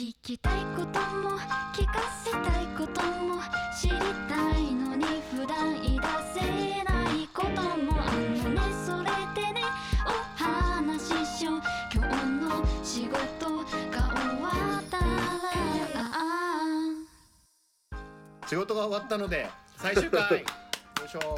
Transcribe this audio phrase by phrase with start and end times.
[0.00, 1.36] 聞きたいことも
[1.74, 3.36] 聞かせたいことも
[3.78, 3.98] 知り
[4.30, 6.06] たいのに普段言い出
[6.40, 6.40] せ
[6.84, 8.62] ないこともあのね。
[8.86, 9.60] それでね
[10.06, 11.60] お話ししよう。
[11.94, 13.66] 今日の仕事が
[14.08, 14.48] 終わ
[14.80, 15.04] ったら。
[18.46, 20.22] 仕事が終わったので最終回。
[20.40, 20.46] よ
[21.04, 21.36] いしょ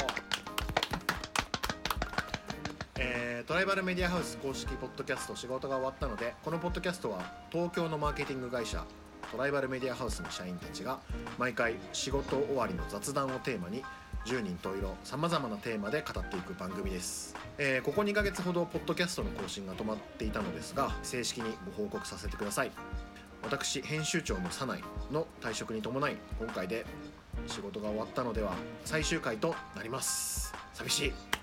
[3.47, 7.19] トライバルメディアハウス公式ポッドキャスト仕事が終わったのでこのポッドキャストは
[7.51, 8.85] 東京のマーケティング会社
[9.31, 11.01] トライバルメディアハウスの社員たちが
[11.39, 13.83] 毎回仕事終わりの雑談をテーマに
[14.27, 22.71] 10人十色さまざまなテーマで語っていく番組です、えーここ2ヶ月ほどポッドキャストの更新が止まっていたのですが正式にご報告させてください。
[23.43, 24.81] 私編集長の早内
[25.11, 26.87] の退職に伴い今回で
[27.49, 28.53] 仕事が終わったのでは
[28.85, 30.55] 最終回となります。
[30.75, 31.42] 寂しい。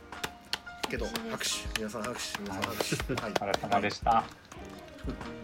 [0.89, 1.79] けど拍手。
[1.79, 2.41] 皆さん拍手。
[2.41, 3.13] 皆さん拍手。
[3.21, 3.31] はい。
[3.31, 4.23] お疲れ様でした。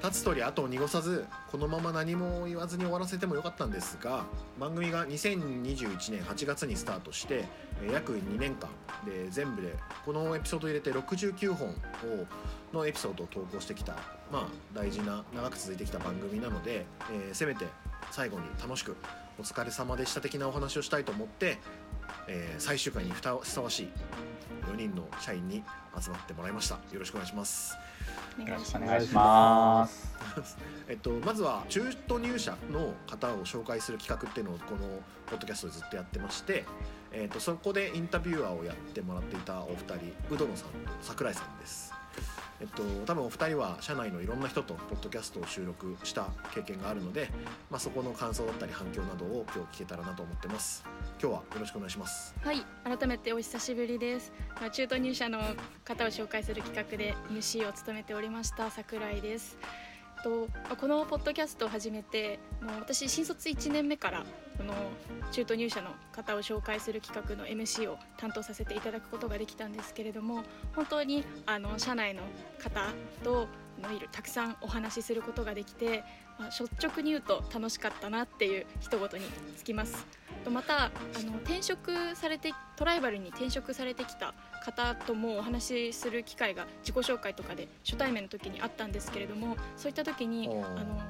[0.04, 4.26] 立つ通り後を濁さずこのまま何も言わずに終わらせてもよかったんですが
[4.60, 7.46] 番組が2021年8月にスタートして
[7.82, 8.70] えー約2年間。
[9.06, 11.74] で全部でこのエピソード入れて69本を
[12.74, 13.94] のエピソードを投稿してきた
[14.32, 17.66] まあ大事な長く続いてきた番組なので、えーせめて
[18.12, 18.96] 最後に楽しく
[19.40, 21.58] 「お疲れ様でした」的なお話をしたいと思って、
[22.28, 23.90] えー最終回にふたふさわしい
[24.72, 25.64] 4人の社員に
[26.00, 27.78] 集まってもらいましたよろしくお願いします。
[28.38, 30.58] よろしくおお願いします。
[30.90, 34.80] えっと、まずは中途入社の方を紹介する企画っていうのをこの
[35.26, 36.66] ポッドキャストでずっとやってまして、
[37.12, 41.95] えっと、そこでインタビュアーをやってもらっていたお二人宇野野さんと櫻井さんです。
[42.62, 47.30] えっと、多分お二人は社内のいろんな人とポッドキャストを収録した経験があるので、
[47.70, 50.84] まあ、そこの感想だったり反響などを今日聞けたらなと思ってます。
[51.22, 52.34] 今日はよろしくお願いします。
[52.42, 54.32] はい改めてお久しぶりです。
[54.60, 55.40] まあ中途入社の
[55.84, 59.58] 方を紹介する企画で MC を務めておりました桜井です。
[60.24, 60.48] と
[60.80, 64.24] このポッドキャストを始めてもう私新卒1年目から
[64.58, 64.74] この
[65.32, 70.44] 中途入社の方を紹介する企画の MC を担当させていただくことができたんですけれども
[70.76, 72.22] 本当にあの社内の
[72.62, 72.82] 方
[73.24, 73.48] と
[73.84, 76.04] あのいるたくさんお話しすることができて、
[76.40, 79.28] まあ、率直に言うと楽しかったなっていう一言に
[79.58, 80.06] つきます。
[80.46, 80.92] とまたあ
[81.24, 84.34] の転職されてトライバルに転職されてきた
[84.64, 90.52] 方ともお話しする機会が自己紹介とかで初対面の時にあったんですけれどもそういった時にあ
[90.84, 91.02] の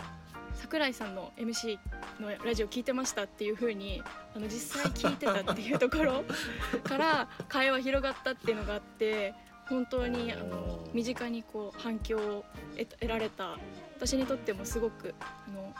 [0.55, 1.77] 桜井さんの MC
[2.19, 4.01] のラジオ聞いてましたっていう風に
[4.35, 6.23] あの実際聞いてたっていうところ
[6.83, 9.33] から会話広がったっていうのがあって
[9.67, 12.45] 本当にあの身近にこう反響を
[12.77, 13.57] 得得られた
[13.95, 15.73] 私にとってもすごくあの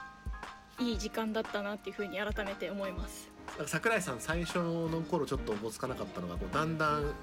[0.80, 3.31] いい時間だったなっていう風に改めて思います。
[3.57, 7.13] なんか櫻井さん最初の頃ちょっとおぼつかなかったのがこうだんだんはい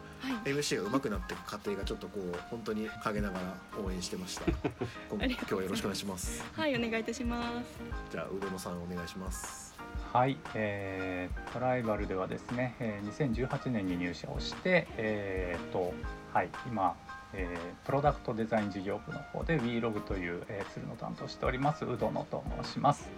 [0.45, 4.45] MC が上手くなっていく過程がちょっとこう本当に陰ながら応援してました。
[5.11, 6.45] 今日はよろしくお願いします。
[6.55, 7.81] はい、お願いいたします。
[8.11, 9.75] じゃあ宇野さんお願いします。
[10.13, 15.95] はい、えートライバルではですね、えー2018年に入社をして、えーと
[16.33, 16.97] はい、今、
[17.33, 23.11] えープロダクトデザイン事業部の方で WeLog という、えーツールの担当をしております宇野野と申します。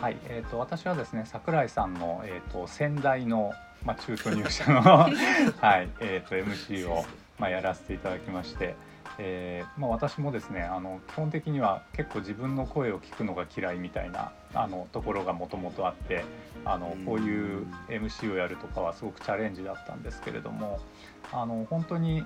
[0.00, 3.52] はい、えー、と私はですね桜井さんの、えー、と先代の、
[3.84, 7.04] まあ、中途入社の、 はいえー、と MC を、
[7.38, 8.74] まあ、やらせていただきまして、
[9.18, 16.24] えーまあ、私もですねあの基本的には結構自分の声を聞くのが嫌いみたいなあのところがもともとあって
[16.64, 17.04] あのうん。
[17.04, 20.78] こういう MC をやるとかはすごくチャレンジだったんですけれども
[21.32, 22.22] あの本当に、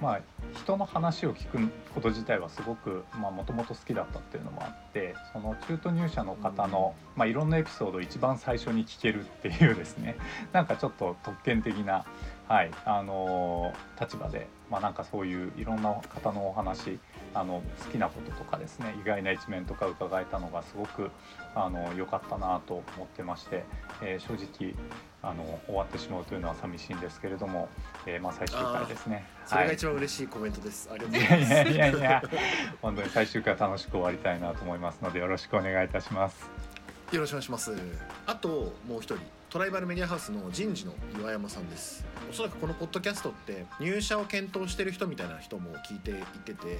[0.00, 0.20] まあ、
[0.54, 1.58] 人の話を聞く
[1.94, 10.16] こと自体はすごくもともと好きだったっていうのもあってその中途入社の方の、まあ、いろんなエピソードを一番最初に聞けるっていうですね
[10.52, 12.04] なんかちょっと特権的な、
[12.48, 16.98] はいあの立場で、まあ、なんかそういういろんな方のお話
[17.34, 21.10] あの好きなこととかですね意外な一面とか伺えたのがすごく
[21.54, 23.64] あの良かったなと思ってまして、
[24.02, 24.74] えー正直
[25.20, 27.68] あの終わってしまうというのは寂しいんですけれども、
[28.06, 29.26] えーまあ、最終回ですね。
[29.46, 29.74] それがはい。
[29.74, 31.52] 一番嬉しいコメントです、ありがとういございます。
[31.52, 32.22] やいやいやいや
[32.80, 36.48] 本当に最終回楽しく終わりたいなと思いますのでよろしくお願いいたします。
[37.12, 37.72] よろしくお願いします。
[38.26, 39.16] あともう一人
[39.50, 42.04] トライバルメディアハウスの人事の岩山さんです。
[42.28, 46.14] おそらくこのポッドキャストって入社を検討してる人みたいな人も聞いてい
[46.44, 46.78] てて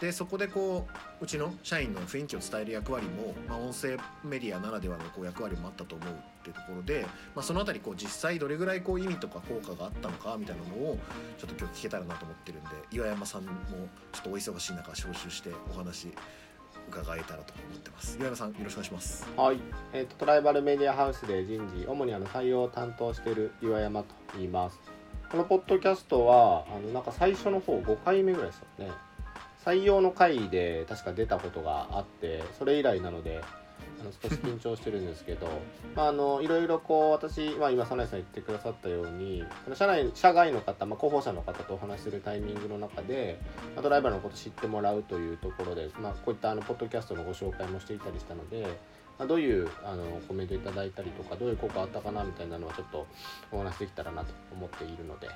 [0.00, 0.88] でそこでこ
[1.20, 7.06] ううちの社員の雰囲気を伝える役割も、まあ、音声メディアならではのこう役割もあったと思うっていうところで、
[7.36, 10.98] まあ、そのあたりこう実際どれぐらいこう意味とか効果があったのかみたいなのを
[11.38, 13.50] ちょっと今日聞けたらなと思ってるんで岩山さんも
[14.12, 16.08] ちょっとお忙しい中招集してお話
[16.90, 18.16] 伺えたらと思ってます。
[18.16, 19.28] 岩山さんよろしくお願いします。
[19.36, 19.60] はい、
[19.92, 24.78] えーとトライバルメディアハウスで人事主にあの採用を担当している岩山と言います。
[25.30, 28.90] このポッドキャストはあのなんか最初の方5回目ぐらいですよね。
[29.64, 33.42] 採用の回で確か出たことがあってそれ以来なので
[34.00, 35.48] あの少し緊張してるんですけど
[35.94, 43.40] まああのいろいろこう私、まあ、今早苗さん言ってくださったようにの社内社外の方、まあ、候補者の方とお話しするタイミングの中で、
[43.74, 48.66] まあ、ドライバーのこと知ってもらうというところで、まあ、こういったあのポッドキャストのご紹介もしていたりしたので、
[49.18, 53.06] ま、どういうあのコメントいただいたりとかどういう効果あったかなみたいなのはちょっと
[53.50, 55.28] お話できたらなと思っているので、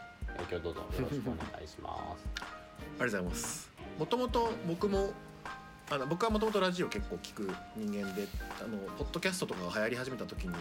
[0.50, 2.26] 今日どうぞよろしくお願いします。
[2.99, 5.12] ありがとうございますもともと僕も
[5.93, 8.27] あの僕はもともとラジオ結構聞く人間で
[8.65, 10.55] あのポッドキャストとかが流行り始めた時に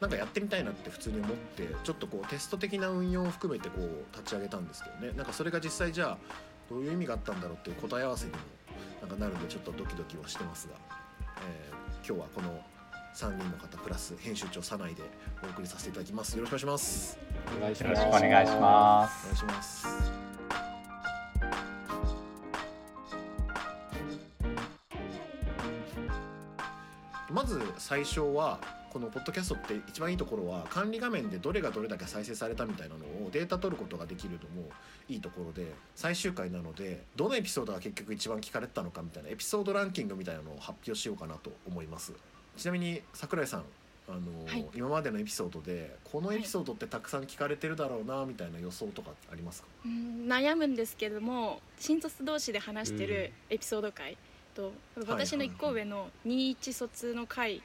[0.00, 5.12] なんかやってみたいなって普通に思ってちょっとこうテスト的な運用を含めてこう立ち上げたんですけどね。
[5.16, 6.18] なんかそれが実際じゃあ
[6.68, 8.38] どういう意味があったんだろうっていう答え合わせにも
[9.00, 10.74] なんかなるんでちょっとドキドキはしてますが、
[11.48, 12.48] えー今日はこの
[13.14, 15.02] 3人の方プラス編集長社内で
[15.42, 16.36] お送りさせていただきます。
[16.36, 17.18] よろしくお願いします。
[17.56, 18.06] お願いします。
[18.06, 20.27] お願いします
[27.30, 28.58] まず最初は
[28.90, 34.68] このポッドキャストって一番いいところは管理画面でどれがどれだけ再生されたみたいなのをデータ取ることができるのも
[35.08, 42.14] いいところで最終回なのでどのエピソードが結局一番聞かれてたのかみたいなエピソードランキングみたいなのを発表しようかなと思います。
[42.56, 43.64] ちなみに桜井さん
[44.08, 49.68] あの、はい今までのエピソードでこのエピソードってたくさん聞かれてるだろうなみたいな予想とかありますか？
[49.84, 54.16] うん悩むんですけども新卒同士で話してるエピソード回
[54.58, 54.72] と
[55.06, 57.62] 私の1個上の21卒の回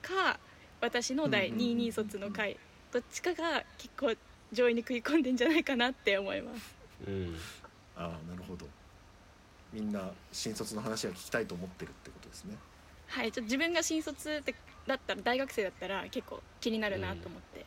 [0.00, 0.38] か
[0.80, 2.56] 私の第22卒の回
[2.92, 4.14] どっちかが結構
[4.52, 6.74] 上位に食い込んでんじゃないかなって思います。
[7.06, 7.36] うん。
[7.96, 8.66] ああなるほど。
[9.72, 12.56] みんな新卒の話が聞きたいと思ってるってことですね。
[13.08, 14.54] はいちょっと自分が新卒って
[14.86, 17.66] だったら大学生だったら結構気になるなと思って、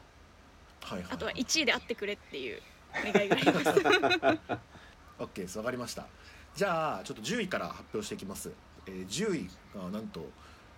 [0.81, 2.61] はいはい、あとは1位であってくれっていう
[2.93, 4.49] 願いがあります。
[5.19, 5.57] OK です。
[5.57, 6.07] わかりました
[6.55, 8.51] じゃあちょっと10位から発表していきます、
[8.85, 10.25] えー10位がなんと、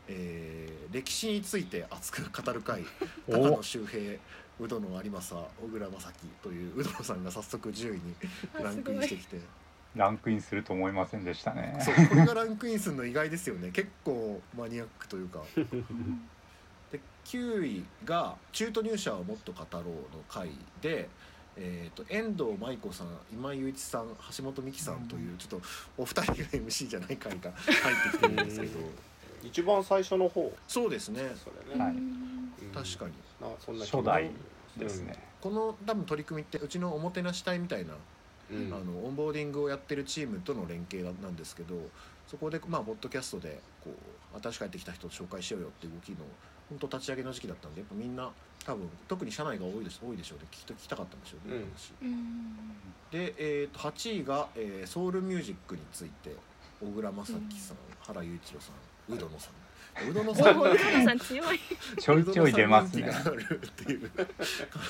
[0.07, 2.83] えー歴史について熱く語る会
[3.27, 3.33] お。
[3.33, 4.13] 高野周平
[4.57, 8.15] 宇野の有政小倉正樹という宇野さんが早速10位に
[8.53, 9.39] ランクインしてきて。
[9.95, 11.77] ランクインすると思いませんでしたね。
[11.79, 13.71] そうこれがランクインするの意外ですよね。
[13.71, 15.41] 結構マニアックというか。
[16.91, 19.83] で9位が「中途入社をもっと語ろう」
[20.15, 20.51] の回
[20.81, 21.09] で、
[21.57, 24.07] えー、と遠藤舞子さん今井雄一さん
[24.37, 25.67] 橋本美紀さんというちょっと
[25.97, 28.79] お二人が MC じゃない回が入ってきてるんですけど。
[29.43, 30.51] 一番最初の方。
[30.67, 31.21] そうですね。
[31.35, 31.93] それね、はい。
[31.93, 32.51] うん。
[32.73, 33.13] 確かに。
[33.39, 34.31] まあそんな気初代
[34.77, 37.93] ですね、この多分取り組みってうちのおもてなし隊みたいな、
[38.51, 41.75] うん、あのオンボーディングをやってるチームとの連携なんですけど
[42.27, 43.91] そこでまあポッドキャストでこ
[44.35, 46.17] う新しく帰ってきた人を紹介しようよっていう動きの
[46.69, 48.29] 本当立ち上げの時期だったんでやっぱみんな
[48.65, 51.57] 多分特に社内が多いです多いでしょうねきっと聞きたかったんでしょうね、
[52.01, 52.51] うん。
[53.11, 56.35] で、えー、と8位が、えーソウルミュージックについて
[56.81, 59.53] 小倉正樹さん、原雄一郎さん宇野野さん。
[60.09, 61.59] 宇野野おさんお宇野さん強い。
[61.99, 63.03] ちょいちょい出ますね。
[63.03, 64.11] 宇野野さん人気があるっていう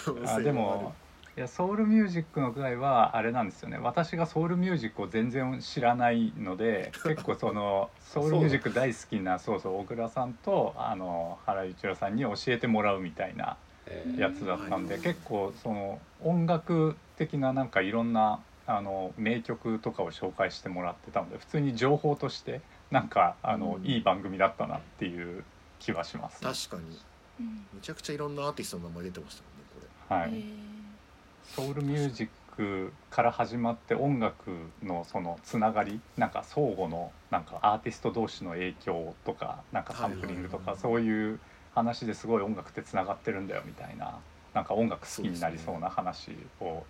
[0.04, 0.96] 可能性あでも
[1.38, 3.78] いやソウルミュージックの回はあれなんですよね。
[3.78, 14.20] 私がソウルミュージックを全然知らないので 結構そのソウルミュージック大好きなそうそう小倉さんとあの原一郎さんに教えてもらうみたいなえー。
[14.20, 15.04] やつだったんで、はい。
[15.04, 22.62] 結構その音楽的ななんかいろんなあの名曲とかを紹介してもらってたので普通に情報として
[22.92, 23.86] なんかあの、うん。
[23.86, 25.44] いい番組だったなっていう
[25.80, 26.98] 気はします、確かに。
[27.42, 27.68] うん。
[27.74, 29.66] めちゃくちゃいろんなアーティストの名前出てましたもんね
[30.08, 30.22] これ。
[30.22, 30.30] はい。
[30.30, 30.75] へー
[31.56, 34.50] ソウルミュージックから始まって音楽
[34.84, 41.40] のそのつながりなんか相互のなんかアーティスト同士の影響とかなんかサンプリングとかそういう
[41.74, 44.20] 話ですごい音楽ってつながってるんだよみたいな
[44.54, 46.84] なんか音楽好きになりそうな話を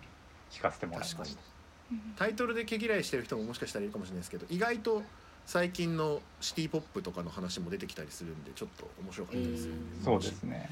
[0.50, 1.40] 聞かせてもらいました。
[2.16, 5.02] タイトルで毛嫌いしてる人ももしかしたらいるかもしれないですけど意外と
[5.46, 10.70] 最近のシティ・ポップとかの話も出てきたりするんでちょっと面白かったですよねうんそうですね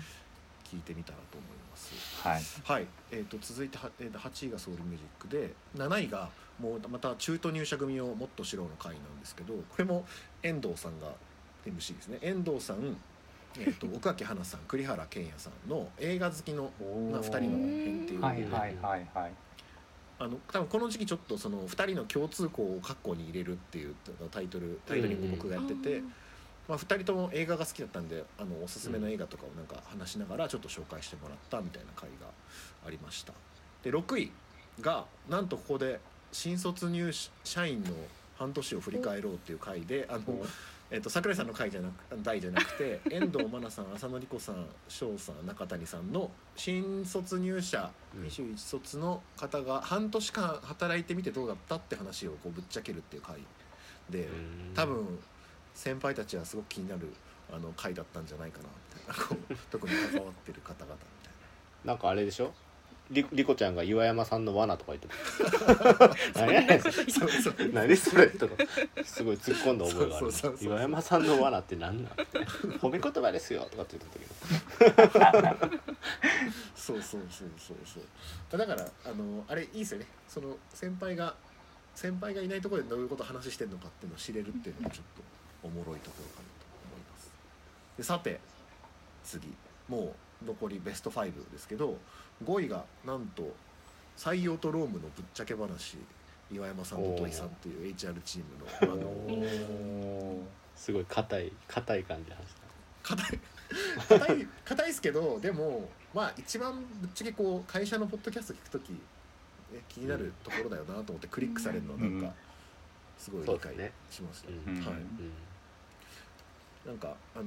[0.75, 1.95] 聞いてみたらと思います。
[2.23, 2.43] はい。
[2.65, 6.29] はい、えー、と続いては、えー、と8位がソウルミュージックで7位が
[6.61, 10.05] もうまた中途入社組をもっと知ろうの会なんですけどこれも
[10.43, 11.09] 遠藤さんが
[11.67, 12.19] MC ですね。
[12.21, 12.97] 遠藤さん、
[13.59, 16.65] えー、と 奥脇花さん栗原健也さんの映画好きの、
[17.11, 19.33] まあ、2人の編っていうはいはいはいはい。
[20.17, 23.97] あの多分この時期ちょっとその2人の共通項を括弧に入れるっていう
[24.31, 26.03] タイトルタイトリングを僕がやってて、
[26.69, 32.27] まあ、2人とも映画が好きだったんであのおすすめの映画とかをなんか話しながらちょっと紹介してもらったみたいな回が
[32.87, 33.33] ありました。
[33.83, 34.33] で6位
[34.81, 36.01] がなんとここで
[36.33, 37.13] 新卒入
[37.45, 37.91] 社員の
[38.39, 40.23] 半年を振り返ろうっていう回であの、
[40.91, 41.93] えっと桜井さんの回じゃなく
[42.23, 48.25] 題じゃなくて 遠藤真奈さん浅野莉子さん翔さん中谷さんの新卒入社うん。
[48.25, 53.37] 21卒の方が半年間働いてみてどうだったって話をこうぶっちゃけるっていう回
[54.11, 54.29] で
[54.75, 55.19] 多分
[55.75, 57.13] 先輩たちはすごく気になる
[57.53, 61.33] あの回だったんじゃないかなみたいなこう 特に関わってる方々みたい
[61.85, 61.95] な。
[61.95, 62.53] んかあれでしょ？
[63.11, 65.09] りりこちゃんが岩山さんの罠とか言って
[66.35, 66.41] た。
[66.41, 66.79] 何やねん。
[66.79, 67.55] なそうそう。
[67.71, 68.29] 何それ？
[68.29, 68.55] とか。
[69.05, 70.31] すごい突っ込んだ覚えがある。
[70.63, 72.13] 岩山さんの罠って何なん？
[72.13, 72.39] って
[72.79, 75.19] 褒め言葉ですよとかって言ってたけ
[75.69, 75.71] ど。
[76.75, 78.59] そうそうそうそうそう。
[78.59, 80.07] だからあのあれいいですよね。
[80.27, 81.35] その先輩が
[81.95, 85.23] 先輩がいないところでどういうことを話してるのかっていうのを知れるっていうのもちょっと
[85.65, 87.31] おもろいところかなと思います。
[87.97, 88.41] でさて
[89.25, 89.49] 次。
[89.89, 91.97] もう残りベスト5ですけど
[92.45, 93.55] 5位がなんと
[94.17, 95.99] 採用とロームのぶっちゃけ話
[96.51, 98.43] 岩山さんと土井さんという HR チー
[98.83, 100.39] ムのあの
[100.77, 102.55] すごい硬い硬い感じで話し
[103.03, 103.41] 硬い
[104.09, 108.99] 硬い硬いですけどでもまあ一番ぶっちゃけこう会社のポッドキャスト聞くとき、ね、
[109.89, 112.33] 気になるところだよなと思ってクリックされるのなんか
[113.19, 113.75] すごい理解
[114.11, 114.51] しますね。
[114.67, 114.75] うん。
[114.75, 114.99] はい、た、うん
[116.87, 117.45] なんかあの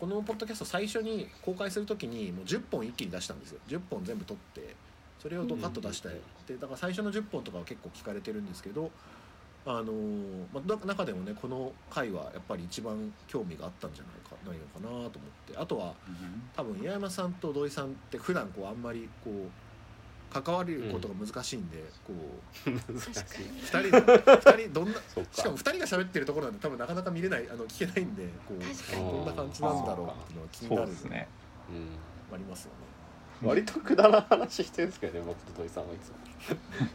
[0.00, 3.60] このポッドキャスト最初に公開するときにもう10本一気に出したんですよ。
[3.68, 4.74] 10本全部撮って
[5.20, 6.14] それをドカッと出したい、
[6.46, 8.90] でだから最初の10本とかは結構聞かれてるんですけど
[9.66, 9.92] あの
[10.54, 15.56] まあ、な中でもねこの回はやっぱり一番興味があったんじゃないかないのかなと思って。
[15.56, 15.92] あとは
[16.56, 19.69] 多分八山さんと土井さんって普段こうあんまりこう
[20.32, 22.12] 関わることが難しいんで、こ
[22.66, 23.34] う難しい確
[23.70, 23.90] かに。
[23.90, 24.94] 2人の二人どんな
[25.32, 29.12] しかも2人が喋ってるところなんで多分なかなか見れないあの聞けないんでこう確かに。
[29.12, 31.28] どんな感じなんだろうっていうのは気にそなるうですね。
[31.70, 32.90] うんありますよね。
[33.42, 36.16] 割とくだらん話してるんですけどね僕と土井さんはいつも。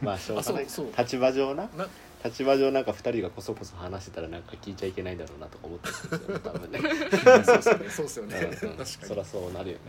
[0.02, 0.64] まあしょうがない。
[0.64, 1.04] あそうそう。
[1.04, 1.64] 立場上な。
[1.76, 1.88] な
[2.24, 6.80] 立場上なんか2人がこそこそ話してたらなんか聞いちゃいけないんだろうなとか思ってるんですよね多分ね。
[7.44, 7.90] そうですよね。
[7.90, 8.36] そうですよね。
[8.62, 8.76] うんうん。
[8.76, 8.86] 確かに。
[8.86, 9.80] そりゃそうなるよね。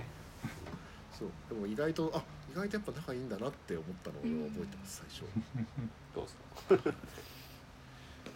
[1.18, 1.30] そう。
[1.50, 2.22] でも意外とあ意
[2.58, 5.26] 外とやっぱ仲いいんだなって思ったのを俺は覚えてます最初。
[6.16, 6.94] どうぞ。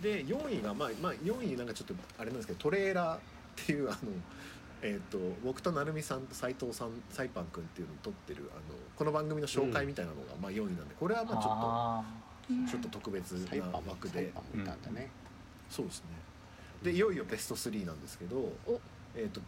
[0.01, 3.21] で4位がまあまあ4位なんかちょっとあれなんですけどトレーラーっ
[3.55, 3.99] ていうあの。
[4.83, 12.03] えー、と僕と成美さんと斉藤さんサイパン君っていうのを撮ってるあのこの番組の紹介みたいなのが、まあ4位なんでこれはまあ
[12.49, 14.33] ちょっとちょっと特別な枠で。
[15.69, 16.05] そうですね。
[16.83, 18.81] でいよいよベスト3なんですけどお、
[19.15, 19.39] えー、と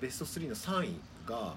[0.00, 1.54] ベスト3の3位が、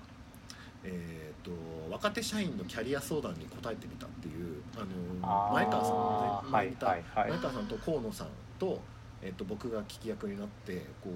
[0.83, 1.51] えー、と
[1.91, 7.29] 若手社員のキャリア相談に答えてみたっていうあのあ前川さんあのはいはいはい。
[7.31, 8.27] 前川さんと河野さん
[8.59, 8.79] と,、
[9.21, 11.13] えー、と僕が聞き役になってこう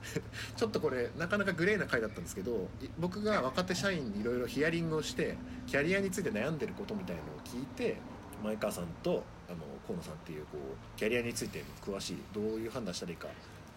[0.56, 7.96] ちょっとこれなかなかグレーな回だったんですけどい僕が若手社員にいろいろヒアリングをしてキャリアについて悩んでることみたいのを聞いて
[8.42, 13.28] 前川さんとあの河野さんっていうこうキャリアについて詳しいどういう判断したらいいか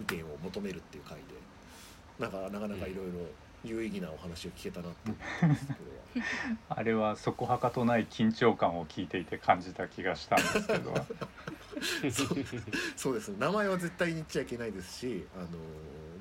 [0.01, 1.23] 意見を求めるっていう回で
[2.19, 3.27] なんかなかなかいろいろ
[3.63, 5.11] 有意義なお話を聞けたなって。
[5.11, 5.73] 思ってますこ
[6.15, 6.25] れは。
[6.69, 10.93] あれはそこはかとない緊張感を聞いていて感じた気がしたんですけど。
[12.11, 12.37] そう
[12.95, 13.29] そうです。
[13.29, 15.47] ね名前は絶対に言っちゃいけないですしあの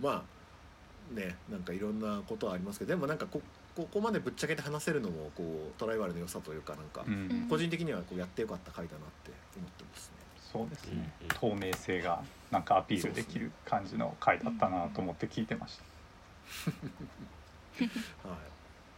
[0.00, 3.40] まあねなんかいろんなことはありますけどでもなんかこ
[3.74, 7.46] ここまでぶっちゃけて話せるのもこうトライバルの良さというかなんか、うん。
[7.48, 10.14] 個人的にはこうやってよかった回だなって思ってますね。
[10.52, 11.10] そうですね。
[11.22, 11.28] うん。
[11.28, 15.84] 透明性がなんかアピールできる感じの回だったなと思って聞いてました
[18.24, 18.36] は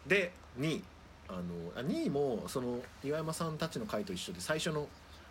[0.07, 0.85] い、で2位
[1.29, 1.41] あの
[1.77, 4.89] あ2位もその岩山さんたちの回と一緒で最初の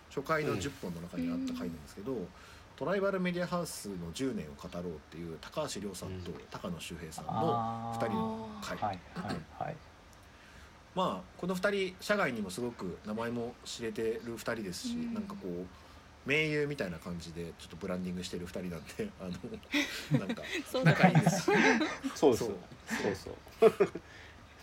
[0.09, 2.13] 初回の10本の中にあった回なんですけど、
[2.75, 6.37] トライバルメディアハウスの10年を語ろうっていう高橋亮さんとうん。
[6.51, 9.75] 高野周平さんのあ2人の回、はいはいはい。
[10.95, 15.13] まあこの2人社外にもすごく名前も知れてる2人ですし、うん。
[15.13, 15.65] なんかこう
[16.25, 21.41] 盟友みたいな感じでちょっとブランディングしてる2人なんで あのなんか そうだ仲いいです。
[21.41, 21.43] し
[22.15, 22.43] そうです。
[22.43, 22.51] よ
[23.61, 23.71] そう。
[23.71, 23.91] そう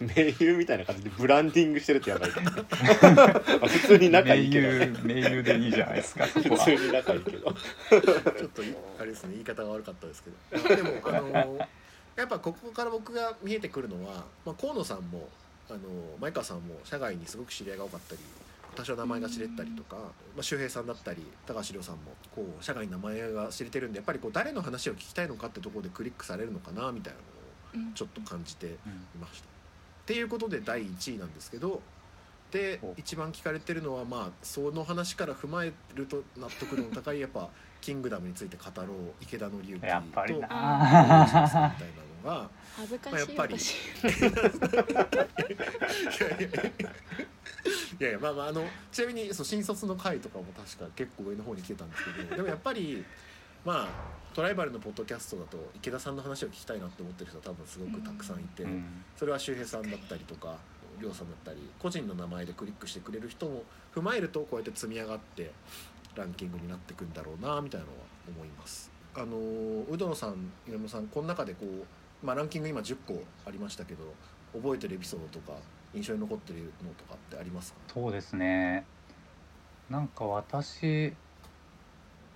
[0.00, 2.30] 盟友みたいな感じでブランディングしてるってやばい。
[2.30, 2.40] ま
[3.62, 4.86] あ普通に仲盟いいけどね。
[4.86, 7.52] 友盟友でいいじゃないですか普通に仲いいけど。
[7.52, 10.76] ちょっといあれですね言い方が悪かったですけど。
[10.76, 11.68] でもあの
[12.16, 15.28] やっぱここから僕が見えてくるのは、まあ、河野さんも
[15.68, 15.78] あの
[16.18, 18.20] 前川さんも社外にすごく知り合いが多かったり
[18.74, 20.02] 多少名前が知れたりとか、ま
[20.40, 22.02] あ、周平さんだったり高橋亮さんも
[22.34, 27.18] こう社外に名前が知れてるんでやっぱりこう誰の話を聞きたいのかってところでクリックされるのかなみたいな
[27.80, 27.94] のをうん。
[27.94, 29.20] ちょっと感じていうん。
[29.20, 29.46] ました。
[29.46, 29.50] っ
[30.06, 31.80] ていうことで第1位なんですけど
[32.50, 37.48] でお一番聞かれてるのはまあその話から踏まえると納得度の高いやっぱ
[37.80, 40.62] 「キングダム」について語ろう池田紀之とやっぱりみたいなの
[42.24, 43.54] が恥ずかしいまあやっぱり。
[43.54, 43.76] 私
[47.98, 53.04] いやいやまあまああのちなみにそう新卒の回とかも確か結構上の方に来てたんですけど でもやっぱり
[53.64, 53.88] まあ
[54.34, 58.62] トライバルのポッドキャストだと池田さんの話を聞きたいなって思ってる人は多分すごくたくさんいて。
[58.62, 60.56] うんそれは周平さんだったりとか
[60.98, 65.52] 亮さんだったり個人の名前でクリックしてくれる人も踏まえるとこうやって積み上がって
[66.14, 67.98] ランキングになっていくんだろうなみたいなのは
[68.28, 68.90] 思います。
[69.14, 69.36] あの
[69.90, 71.84] 有働さん岩村さんこの中でこう
[72.22, 74.04] まあ、ランキング今10個ありましたけど
[74.52, 75.58] 覚えてるエピソードとか
[75.94, 77.78] 印象に残ってるのとかってありますか？
[77.92, 78.84] そうですね。
[79.88, 81.14] なんか私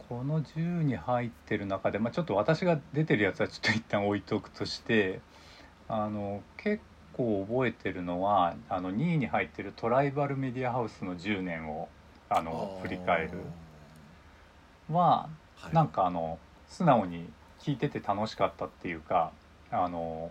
[0.08, 5.20] この10に入ってる中で、まあ、ちょっと私が出てるやつはちょっと一旦置いとくとして
[5.88, 6.82] あの結
[7.12, 11.88] 構覚えてるのはあの2位に入ってるトライバルメディアハウスの10年を
[12.28, 13.38] あの振り返る
[14.90, 15.28] は
[15.62, 17.28] あーなんかあの素直に
[17.60, 19.30] 聞いてて楽しかったっていうか
[19.70, 20.30] あの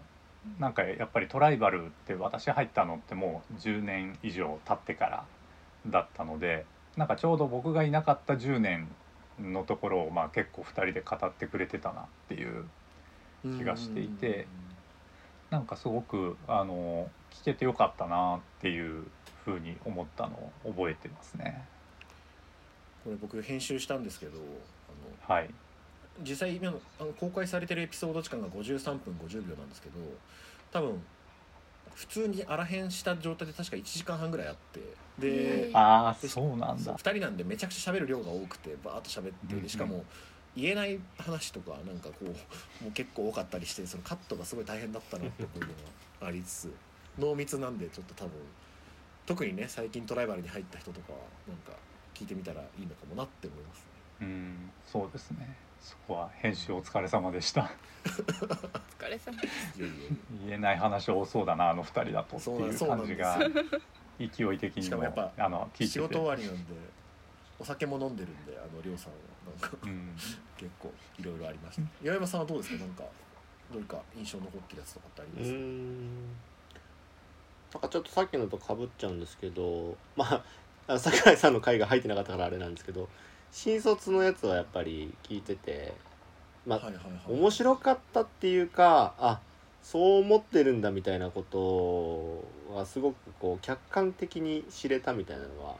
[0.60, 5.26] なんかやっぱりトライバルって私入ったのってもう10年以上経ってから
[5.88, 6.66] だったので
[6.98, 8.88] なんかちょうど僕がいなかった10年
[9.40, 12.66] のところをまあ結構2人で語ってくれてたなっていう
[13.58, 14.48] 気がしていて
[15.50, 19.06] なんかすごくあの聞けてよかったなっていう
[19.46, 21.66] ふうに思ったのを覚えてますね。
[23.04, 25.50] これ僕編集したんですけどあのはい、
[26.22, 29.96] 実際今のあの公開されてるエピソード時間が53分50秒なんですけど
[30.72, 31.02] 多分
[31.96, 34.82] 普通に荒編した状態で確か1時間半ぐらいあって
[35.20, 36.98] であそうなんだ2。
[36.98, 40.04] 人なんでめちゃくちゃ喋る量が多くてバーッと喋ってうんうんでしかも
[40.56, 42.34] 言えない話とかなんかこうも
[42.90, 45.68] う結構多かったりしてそのカットがすごい大変だったなっていうの
[46.22, 46.74] がありつつ
[47.18, 48.32] 濃密なんでちょっと多分
[49.26, 51.74] 特にね最近トライバルに入った人とかはなんか
[52.14, 53.84] 聞いてみたらいいのかもなって思いますね。
[54.22, 55.56] うん、そうですね。
[55.84, 57.70] そこは編集お疲れ様でした。
[58.06, 59.38] お疲れ様
[60.48, 63.38] 言えない話多そうだなあの二人だとっていう感じが
[64.18, 64.84] 勢い的にも。
[64.84, 65.88] しかもやっぱあの聞いてて。
[65.88, 66.74] 仕事終わりなんで
[67.60, 69.18] お酒も飲んでるんであのりょうさんは
[69.62, 70.16] なんかうん、
[70.58, 71.82] 結構いろいろありました。
[72.02, 72.80] 岩山さんはどうですか？
[72.80, 73.04] なんか
[73.74, 76.28] どうか印象残ってるやつとかってありうます、ん。
[77.74, 80.44] なんかちょっとさっきのとかぶっちゃうんですけどま
[80.88, 83.10] あ桜井さんの回が入ってなかったからあれなんですけど
[83.54, 85.94] 新卒のやつはやっぱり聞いてて
[86.66, 87.40] まあ、はいはいはい。
[87.40, 89.40] 面白かったっていうかあ
[89.84, 95.76] そう思ってるんだみたいなことはすごくこう客観的に知れたみたいなのは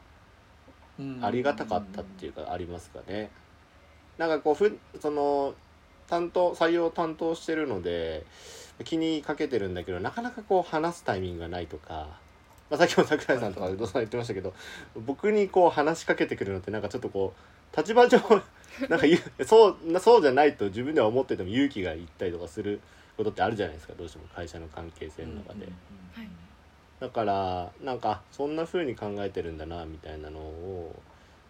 [1.00, 1.20] うん。
[1.26, 3.32] ありがたかったっていうかありますかね。
[4.18, 5.56] なんかこうふその
[6.08, 8.26] 担当採用担当してるので
[8.84, 12.20] 気にかけてるんだけどなかなかこう話すタイミングがないとか、
[12.70, 14.54] まあ、さっきも桜井さんとか有働さん言ってましたけど
[14.96, 18.20] 僕にこう話しかけてくるのってなんかちょっとこう立場上
[18.90, 19.06] なんか
[19.46, 22.82] そうなそうじゃないと自分では思ってても勇気がいったりとかする
[23.18, 25.66] ことってあるじゃないですかどうしても会社の関係性の中で。
[26.14, 26.30] はい。
[27.00, 30.96] だからなんかそんな風に考えてるんだなみたいなのを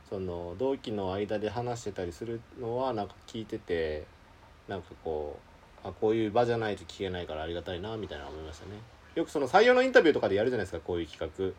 [0.10, 4.06] その同期の間で話してたりするのはなんか聞いてて
[4.68, 5.40] なんかこ
[5.84, 8.72] うあこういう場じゃないと聞けないからありがたいなみたいな思いましたね。
[9.16, 11.54] よくその採用のインタビューとかでやるじゃないですかこういう企画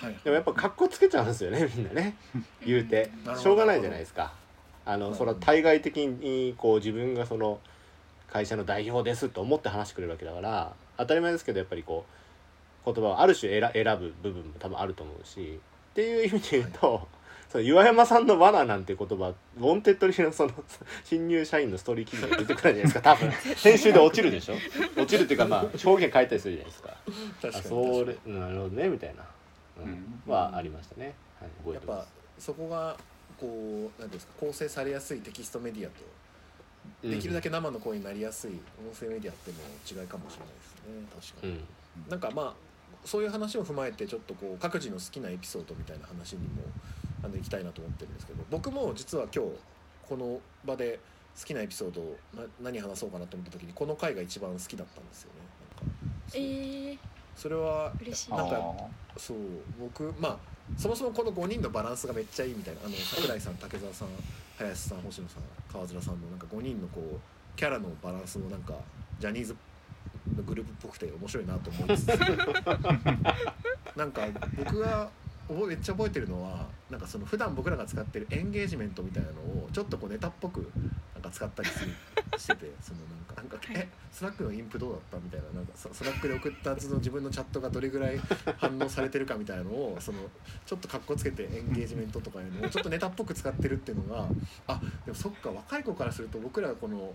[0.00, 2.16] はいでもやっぱ格好つけちゃうんですよね みんなね。
[2.64, 3.10] 言うて。
[3.36, 4.32] しょうがないじゃないですか。
[4.86, 7.60] あのそれは対外的にこう自分がその
[8.30, 12.06] 会社の代表ですと思って話してくれるわけだから当たり前ですけどやっぱりこ
[12.86, 15.60] う言葉をある種選選ぶ部分も多分あると思うし。
[15.90, 17.08] っていう意味で言うと、
[17.48, 20.52] その岩山さんの罠なんて言葉 Wantedly のその
[21.02, 23.00] 新入社員のストーリー記事が出てくるじゃないですか。
[23.00, 23.30] 多分。
[23.64, 24.54] 編集で落ちるでしょ。
[24.96, 26.96] 落ちるっていうかまあ表現書いたりするじゃないですか。
[27.40, 27.56] 確かに。
[27.56, 29.24] あそれなるほどねみたいな、
[30.26, 32.06] はありましたね、はい、やってぱ
[32.38, 32.96] そこが
[33.40, 36.04] こう何ていうんですか構成されやすいテキストメディアと
[37.04, 41.32] うんできるだけ生の声になりやすい音声メディアっても違いかもしれないですね。
[41.34, 42.10] 確かに、うん。
[42.10, 42.54] なんかまあ
[43.04, 46.62] そういう話を踏まえてちょっとこう各自の好きなエピソードみたいな話にも
[47.22, 49.50] あの行きたいなと思ってるんですけど僕も実は今日
[50.08, 50.98] この場で
[51.38, 55.40] 好きなエピソードをな何話そうかなと思った時にこの回が一番好きだったんですよね。
[55.76, 56.98] なんかえー、
[57.38, 58.30] それは嬉しい。
[58.32, 58.74] なんかあ
[59.16, 59.36] そう
[59.80, 60.38] 僕まあ
[60.76, 62.80] そもそもこの5人のバランスがめっちゃいいみたいな。
[62.84, 64.08] あの桜井さん竹澤さん
[64.58, 67.20] 林さん星野さん川面さんのなんか5人のこう
[67.56, 68.74] キャラのバランスもなんか
[69.20, 69.56] ジャニーズ
[70.36, 72.08] のグループっぽくて面白いなと思いつつ
[73.96, 75.08] なんか僕が
[75.48, 80.70] 覚えめっちゃ覚えてるのはなんかその普段僕らが使ってるエンゲージメントみたいなのをちょっとこうネタっぽく
[81.14, 81.92] なんか使ったりする
[82.36, 88.18] しててそのなんかなんか「はいえ Slack のインプどうだった?」みたいななんかス Slack で送ったその自分のチャットがどれぐらい
[88.58, 90.18] 反応されてるかみたいなのをその
[90.66, 94.28] ちょっとかっこつけてエンゲージメントとかいうのをちょっとネタっぽく使ってるっていうのが
[94.66, 97.14] あでもそっか若い子からすると僕らがこの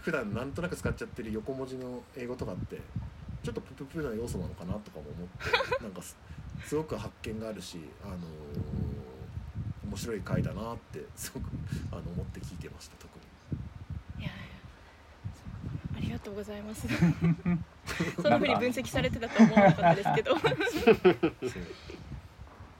[0.00, 2.80] 普段なんとなく使っちゃってる横文字の英語とかって
[3.42, 6.16] ちょっとプププな要素なのかなとかも思ってなんかす
[6.64, 8.18] すごく発見があるし、あのー
[9.84, 11.44] 面白い回だなってすごく
[11.90, 13.08] あの思って聞いてました特
[14.18, 14.22] に。
[14.22, 14.36] いやいや
[15.96, 16.86] ありがとうございます。
[18.20, 20.36] そんな風に分析されてたとは思わなかったですけど。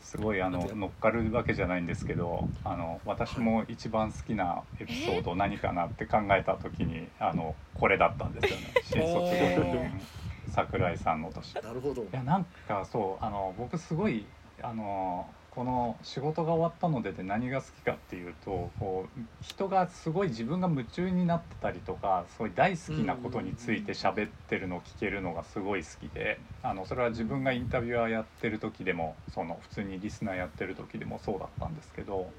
[0.01, 8.67] すごいあの乗っかるわけじゃないんですけどあの私も一番好きなエピソード何かなって考えた時にあのこれだったんですよね。
[8.85, 10.01] 新卒5年
[10.49, 11.53] 桜井さんの年。
[11.53, 12.07] いなるほど。
[12.11, 14.25] やなんかそうあの僕すごい
[14.63, 32.31] あのこの「仕事が終わったので」で何が好きかっていうとこう人がすごい自分が夢中になってたりとかすごい大好きなことについて喋ってるのを聞けるのがすごい好きであのそれは自分がインタビュアーやってる時でもその普通にリスナーやってる時でもそうだったんですけど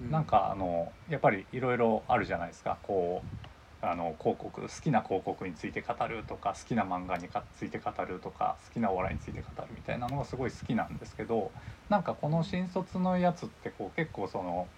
[0.00, 2.78] なんかあのやっぱりいろいろあるじゃないですか。
[2.82, 3.46] こう
[3.88, 11.52] あの広告好きな広告について語るとか好きな漫画にかついて語るとか好きなお笑いについて語るみたいなのがすごい好きなんですけど
[11.88, 14.68] なんかこの新卒のやつってこう結構その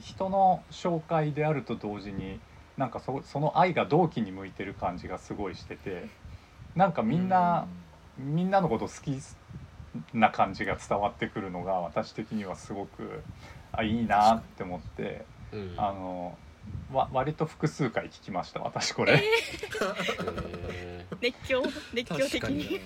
[0.00, 2.40] 人の紹介であると同時に
[2.76, 6.08] なんかそその愛が同期に向いてる感じがすごいしてて
[6.74, 7.66] なんかみんな、
[8.16, 9.18] みんなのこと好き
[10.14, 13.24] な感じが伝わってくるのが私的にはすごく
[13.72, 15.74] あいいなって思ってうん。
[15.76, 16.38] あの
[16.92, 19.14] わ割と複数回聞きました私これ。
[19.14, 19.22] へ
[21.20, 21.62] 熱狂
[21.94, 22.56] 熱狂的に。
[22.56, 22.80] に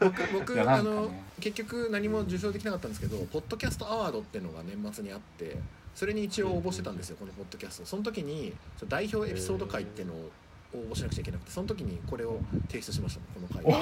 [0.00, 5.56] 僕僕いやなあの結局何も受賞できなかったんですけどポッドキャストアワードっていうのが年末にあって
[5.94, 7.86] それに一応応募してたんですよこのポッドキャスト。
[7.86, 8.54] その時に
[8.88, 10.30] 代表エピソード回っていうのを
[10.74, 13.62] 応募しなくちゃいけなくてその時にこれを提出しましたこの回。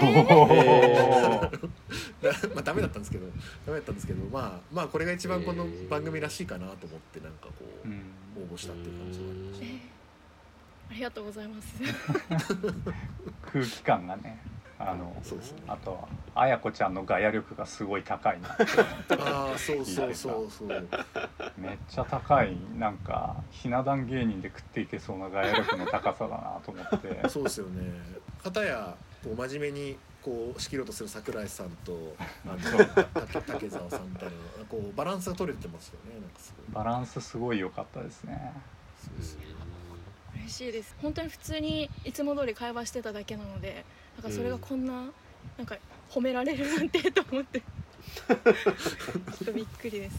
[2.54, 3.26] まあダメだったんですけど
[3.66, 7.52] ダメだったんですけどまあまあこれが一番この番組らしいかなと思ってなんかこ
[7.84, 7.88] う。
[7.88, 8.02] うん
[8.36, 9.78] 応募したっていう感じがありましたえー。
[10.90, 11.74] ありがとうございます。
[13.52, 14.38] 空気感がね
[14.78, 15.62] あのそうですね。
[15.68, 20.88] あとはあやこちゃんのガヤ力がすごい高いなああそうそうそうそう。
[21.56, 27.28] めっちゃ高いなんかひな壇芸人で食っていけそうなガヤ力の高さだなと思って。
[27.28, 27.82] そうですよね。
[28.42, 32.14] 片やこう真面目にこう仕切ろうとする桜井さんと
[32.46, 32.84] あの
[33.26, 34.32] た竹澤さんみたいな
[34.68, 38.52] こうバランスが取れてますよねなんかすごいバランスすごい良かったですね。
[39.04, 39.44] そうですね。
[40.36, 40.94] 嬉しいです。
[41.02, 43.84] 本当に普通にいつも通り会話してただけなので
[44.16, 44.92] なんかそれがこんな、
[45.56, 45.76] なんか
[46.10, 47.60] 褒められるなんてと思って。
[47.60, 50.16] ちょっとびっくりです。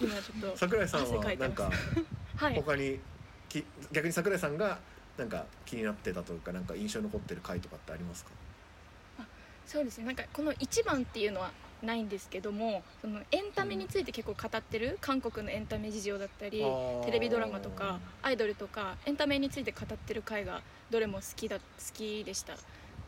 [0.00, 1.70] 今ちょっと桜井さんはいなんか
[2.36, 2.54] はい。
[2.54, 2.98] 他に
[3.48, 4.78] き逆に桜井さんが
[5.18, 8.30] なんか気になってたというかなんか印象に残ってる回とかってありますか？
[9.70, 10.04] そうですね。
[10.04, 16.60] なんかこの一番っていうのはないんですけどもそのエンタメについて結構語ってる韓国のエンタメ事情だったり
[17.04, 21.62] テレビドラマとかアイドルとかエンタメについて語ってる回がどれも好きだ好
[21.94, 22.54] きでした。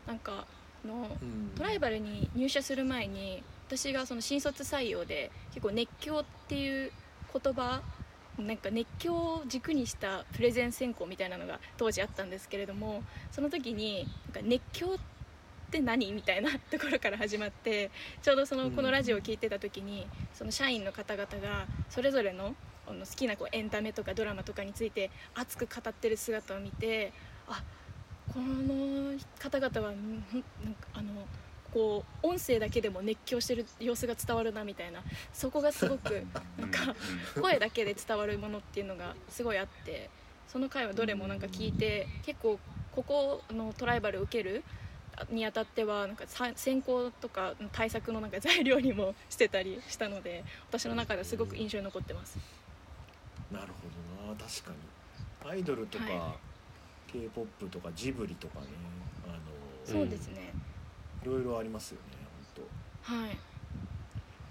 [0.07, 0.45] なんか
[0.85, 1.51] あのうん。
[1.57, 6.93] トライバルに入社する前に私がその新卒採用で結構熱狂っていう
[7.33, 7.81] 言葉
[8.37, 15.13] なんか熱狂を軸にしたプレゼン選考みたいなのが当時あったんですけれどもその時になんか熱狂って
[15.81, 16.11] 何？
[16.13, 22.55] みたいなところから始まってちょうどそのこのラジオを聞いてた時にその社員の方々がそれぞれの
[22.85, 27.13] 好きなこうエンタメとかドラマとかについて熱く語ってる姿を見て
[27.47, 27.63] あ
[28.33, 29.93] この方々は
[30.93, 31.27] あの
[31.73, 35.01] こう音声だけでも熱狂してる様子が伝わるなみたいな。
[35.33, 36.23] そこがすごく
[36.59, 36.95] なんか
[37.41, 40.09] 声だけで伝わるものっていうのがすごいあって
[40.47, 42.59] その回はどれもなんか聞いて結構
[42.91, 44.63] ここのトライバル受ける
[45.29, 52.37] にあたってはなんかさ選考とか対策のなんか材料にもしてたりしたので私の中ではすごく印象に残ってます。
[53.51, 53.73] なるほ
[54.27, 55.49] どな確かに。
[55.51, 56.35] アイドルとか、は
[57.07, 58.67] k p o p とかジブリとかね
[59.27, 59.37] あの
[59.85, 60.53] そうですね、
[61.21, 62.17] いろいろありますよね
[63.05, 63.37] 本はい。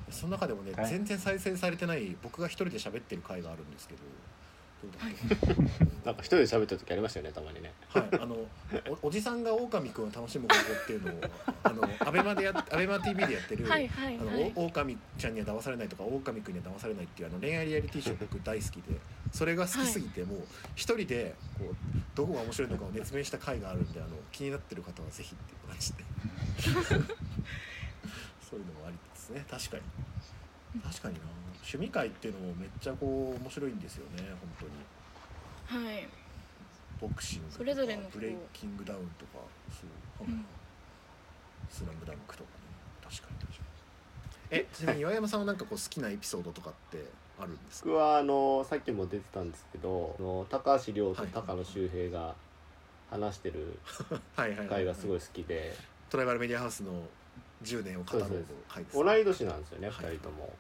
[0.07, 0.87] 当その中でもね、はい。
[0.91, 4.01] 全然再生されてない僕が一人で喋ってる回があるんですけど
[6.05, 7.73] なんか一人で喋った時ありましたよねたまにね。
[7.89, 8.37] はい、あの
[9.03, 11.21] おおじさんが狼くんを楽しむ方法っていうのを
[11.63, 18.99] あのアベマでやアベマ TV でやってる、はいはいあのはいお狼ちゃんには騙されないとか狼くんには騙されないっていうあの恋愛リアリティショー僕大好きで
[19.33, 21.75] それが好きすぎて、もう一人でこう
[22.15, 26.05] どこが面白いのかを熱弁した回があるんであの気になってる方はぜひっていう感じで。
[28.53, 29.83] そういうのもありですね確かに
[30.81, 31.21] 確かにな。
[31.63, 34.23] 趣味会っていうのもめっちゃこう面白いんですよね
[34.59, 34.69] 本
[35.71, 35.85] 当に。
[35.85, 36.09] はい。
[37.01, 39.39] ボクシングとかそれぞれブレイキングダウンとか
[39.71, 40.45] そう、うん。
[41.69, 42.57] スラムダンクとかね。
[43.03, 43.63] 確かに確かに。
[44.51, 47.05] えちなみに岩山さんはなんかこう好きなエピソードとかって
[47.41, 47.89] あるんですか？
[47.89, 52.35] 僕はあのさっきも出てたんですけどあの高橋亮とはい高野周平が
[53.11, 53.79] 話してる
[54.37, 55.75] はいはいはい、回がすごい好きで。
[56.11, 56.93] トライバルメディアハウスの
[57.63, 58.25] 10年を語る
[58.69, 60.07] 回です同い年なんですよねはい。
[60.07, 60.53] 2人とも。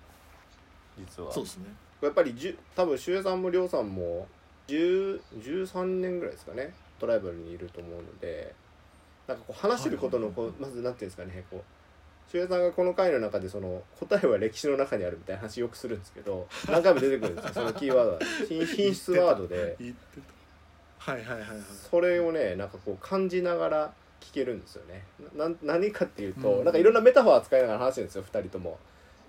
[0.98, 1.32] 実は。
[1.32, 1.64] そうですね。
[2.02, 2.34] やっぱり
[2.74, 4.26] 多分周平さんも亮さんも
[4.68, 8.54] 10 13年ぐらいですかねトライバルにいると思うので
[9.26, 11.62] なんかこう話してることのこうまずなんていうんですかねこう
[12.30, 18.18] 周平さんがこの回の中でその答えは歴史の中にあるみたいな話よくするんですけど 何回も出てくるんですよそのキーワードは。
[18.48, 19.76] 品品質ワードで。
[20.98, 21.60] はいはいはいはい。
[21.90, 25.04] それをねなんかこう感じながら聞けるんですよね。
[25.36, 26.64] なな何かっていうと、うん。
[26.64, 28.78] なんかいろんなメタファー使いながら話してるんですよ2人とも。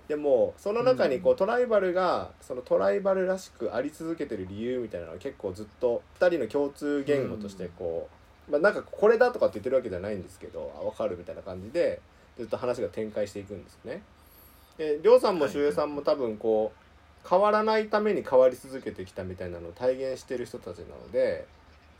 [0.07, 1.37] でもその中にこう、うん。
[1.37, 8.09] トライバルがそのトライバルらしくあり続けてる理由みたいなのは結構ずっと2人の共通言語としてこ
[8.47, 12.01] う、まあ、なんかこれだとかって言ってるわけじゃないんですけどあ分かるみたいな感じで
[12.37, 14.01] ずっと話が展開していくんですね。
[14.77, 21.45] でりょうさんもはい周平さんも多分こう変わらないために変わり続けてきたみたいなのを体現してる人たちなので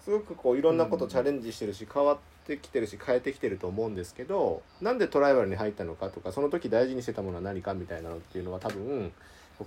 [0.03, 9.12] すごくこういろんなことチャレンジしてるし変わってきてるし変えてきてると思うんですけどなんでトライバルに入ったのかとかその時大事にしてたものは何かみたいなのっていうのは多分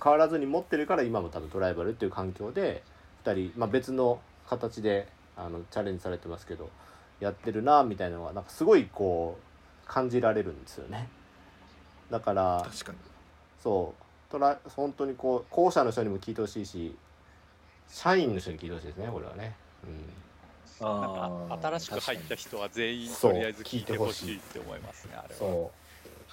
[0.02, 2.82] 変わらずに持ってるから今も多分トライバルっていう環境で
[3.24, 6.70] 2人、まあ、別の形であのチャレンジされてますけど
[7.20, 11.08] やってるなみたいなのはなんかすごいこう感じられるんですよね。
[12.10, 12.98] だから確かに
[13.62, 16.96] そうトラ本当にこう後者の人にも聞いてほしいし
[17.88, 19.56] 社員の人に聞いてほしいですねこれはね。
[19.84, 20.25] うん
[20.80, 25.38] なんか新しく入った人は全員とりあえず聞いてほしいって思いますねあれは。
[25.38, 25.86] そう。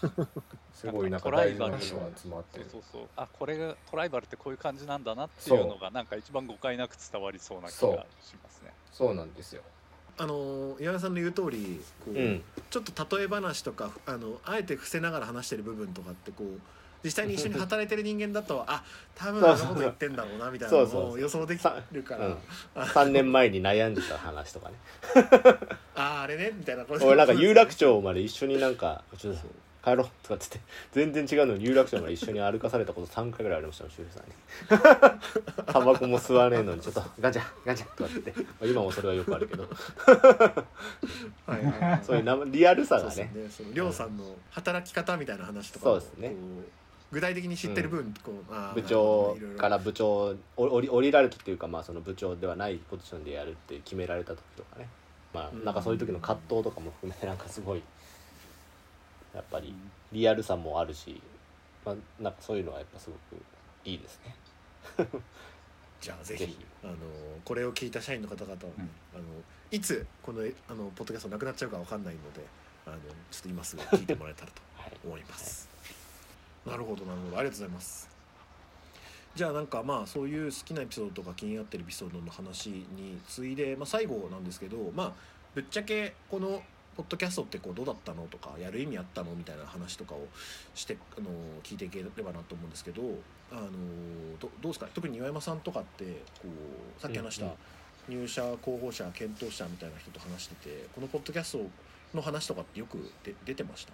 [0.73, 2.65] すごいなんかトライバル大事なことが詰まってる。
[2.69, 8.73] そうそうそうあこれがトライバルってこういう感じなんだなっていうのがなんか一番誤解なく伝わりそうな気がしますね。
[8.91, 9.61] そうなんですよ。
[10.17, 12.43] あの岩根さんの言う通りこう、うん。
[12.69, 16.59] ちょっと例え話とかあのあえて伏せながら話してる部分とかってこう
[17.03, 18.83] 実際に一緒に働いてる人間だとあ
[19.15, 22.37] 多分あのこと言ってんだろうなみたいなのを予想できるから、うん。
[22.93, 24.75] 三年前に悩んでた話とかね。
[25.95, 26.85] あああれねみたいな。
[26.85, 29.41] こと俺なんか有楽町まで一緒になんかちょっと
[29.83, 30.59] 帰ろうとかって
[30.93, 31.13] 言って。
[31.13, 31.57] 全然違うの。
[31.57, 35.63] に有楽町まで一緒に歩かされたこと三回ぐらいありましたよ周平さんに。
[35.73, 38.31] タバコも吸わねえのにちょっとガンちゃんガンちゃんとかって。
[38.31, 39.69] まあ今もそれはよくあるけど、は
[41.49, 42.03] いはいはい。
[42.03, 43.31] そういうなリアルさそうですがね。
[43.43, 46.35] ねそのりょうさんの働き方みたいな話とかもそうですね
[47.13, 54.89] 具体的に知ってる分、こう部長から部長お降り降りられたっていうかまあその部長ではないポジションでやるって決められた時とかね。
[55.31, 55.63] まあうん。
[55.63, 57.83] なんかそういう時の葛藤とかも含めてなんかすごい
[59.35, 59.75] やっぱり
[60.11, 61.21] リアルさもあるし、
[61.85, 63.41] まあ、なんかそういうのはやっぱすごく
[63.85, 64.35] いいですね。
[66.01, 66.65] じゃあぜひぜひ。
[66.83, 66.95] あの
[67.45, 68.59] これを聞いた社員の方々うん。
[69.13, 69.23] あの
[69.69, 72.41] いつこのあのポッドキャストなくなっちゃうかわかんないので
[72.87, 72.97] あの
[73.29, 75.72] ちょっと今すぐ聞いてもらえたらと はい、思います。
[76.65, 77.37] なるほどなるほど。
[77.37, 78.09] ありがとうございます。
[79.35, 85.11] じゃあなんかまあそういう好きなエピソードとか気になってるエピソードの話に次いで、まあ、最後なんですけどまあ
[85.55, 86.61] ぶっちゃけこの
[86.95, 90.27] ポッドキャストってこうどうだったのとかやる意味あったのみたいな話とかを
[90.75, 91.31] してあの
[91.63, 93.01] 聞いていければなと思うんですけど
[93.51, 93.69] あの
[94.39, 94.87] どどうですか？
[94.93, 96.05] 特に岩山さんとかって
[96.39, 96.47] こ
[96.97, 97.51] うさっき話したうん。
[98.09, 101.65] 入社候補者検討者みたいな人と話しててこのポッドキャスト
[102.13, 103.93] の話とかってよくで出てました？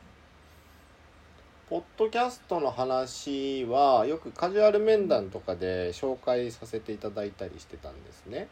[1.69, 8.47] ポッドキャストの話はよくカジュアル面談とかで紹介させていただいたりしてたんですね。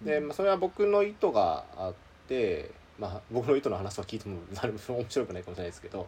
[0.00, 1.94] で、まあ、それは僕の意図があっ
[2.28, 6.06] て、まあ、僕の意図の話を聞いても誰も面白くないかもしれないですけど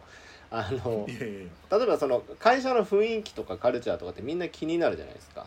[0.49, 1.49] あの 例え
[1.85, 5.45] ばその会社の雰囲気とかカルチャーとかってみんな気になるじゃないですか。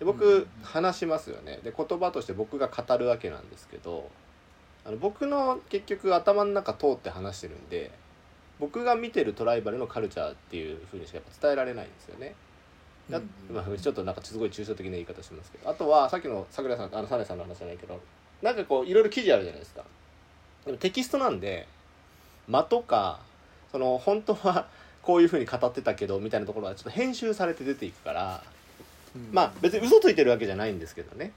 [0.00, 4.10] で僕、うん話しますよねで言葉として僕が語るわけなんですけど
[4.84, 7.90] あの僕の結局頭の中通って話してるんで
[8.60, 12.34] 僕が見てるトライバルのカルチャーっていうふうにしかやっぱ伝えられないんですよね。
[13.08, 13.20] だ
[13.52, 18.00] まあ、ちょっとなんかすごい抽象的な言い方しますけどあとはさっきの桜井さんあのサネさんの話じゃないけど
[18.40, 19.82] なんかこういろいろ記事あるじゃないですか。
[20.64, 21.66] でもテキストなんで
[22.46, 23.20] 間とか
[23.72, 24.68] その本当は
[25.02, 28.44] こういうふうに語ってたけどみたいなところはちょっと編集されて出ていくから
[29.32, 31.32] まあ別に嘘ついてるわけじゃないんですけどね、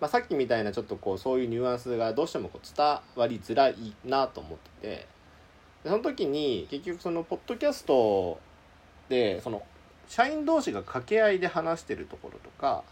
[0.00, 5.06] まあ、さっきみたいなちょっとこうそういうニュアンスがどうしてもこう伝わりづらいなと思っててで
[5.84, 8.40] その時に結局そのポッドキャスト
[9.08, 9.62] でその
[10.08, 12.82] 社員同士が掛け合いで話してるところとか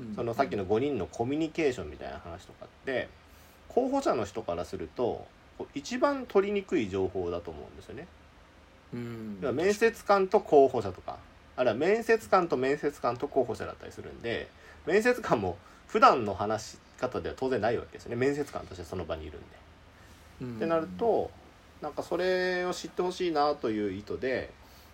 [0.00, 3.08] うんそのさっきの5人のコミュニケーションみたいな話とかって
[3.68, 5.26] 候補者の人からすると
[5.74, 8.06] 一番取りにくい情報だと思うんですよね。
[8.94, 11.18] うん面接官と候補者とか
[11.56, 14.48] あるいは面接官と面接官と候補者だったりするんで
[14.86, 15.56] 面接官も
[15.88, 19.46] 普段の話し方では当然ないわけですよね面接官としてその場にいるんで。
[20.42, 21.30] うんってなると
[21.80, 24.50] なんかそれを知ってほしいなという意図で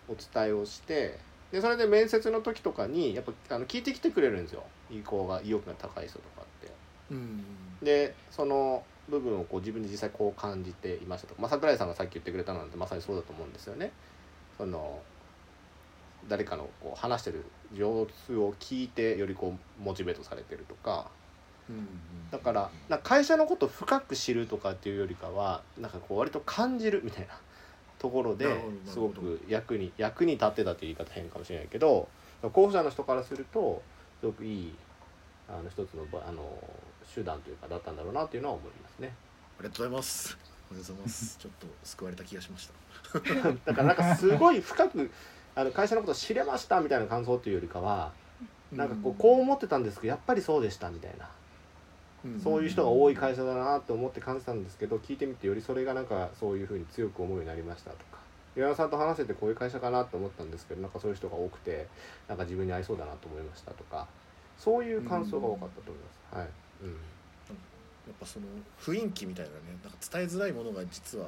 [0.09, 1.19] お伝えをして
[1.51, 6.73] でそれで面接の時とかにやっぱあの聞いてきてくれるんですよ意向が意欲が高い人とかって。
[7.11, 7.45] うん
[7.83, 13.91] でその部分をこう自分で実際こう感じていましたとか、まあ、桜井さんがさっき言ってくれたのでまさにそうだと思うんですよね。
[14.57, 15.01] その
[16.29, 21.22] 誰かのこう話してる様子を聞いてよりこうモチベートされてるとかうん
[22.31, 27.35] だからな会社のことを深く知るとかっていうよりかはなんかこう割と感じるみたいな
[27.99, 32.09] ところですごく役に役に立ってたという言い方変かもしれないけど
[32.43, 33.83] 候補者の人からすると
[34.21, 34.75] すごくいい
[35.49, 36.43] あの一つのばあの
[37.15, 39.15] 手段というかだったんだろうなというのは思いますね。
[39.59, 40.39] ありがとうございます。
[40.71, 41.39] ありがとうございます。
[41.43, 42.69] ちょっと救われた気がしまし
[43.13, 43.21] た。
[43.67, 45.11] だからなんかすごい深く
[45.55, 48.13] あの会社のことを知れましたみたいな感想というよりかは
[48.73, 51.27] なんかこうこう思ってたんですけどやっぱりそうでしたみたいな。
[51.27, 51.42] うん
[52.43, 58.23] そういう人が多い会社だなと思って感じたんですけど聞いてみてよりそれがなんかそういうふうに強く思うようになりましたとか。
[58.55, 61.89] 岩山さんと話せてこういう会社かなと思ったんですけどなんかそういう人が多くて
[62.29, 64.07] なんか自分に合いそうだなと思いましたとか。
[64.59, 66.37] そういう感想が多かったと思います。
[66.39, 66.49] はい、
[66.85, 66.91] うん。
[66.91, 66.95] や
[68.13, 68.47] っぱその
[68.81, 71.27] 雰囲気みたいなねなんか伝えづらいものが実は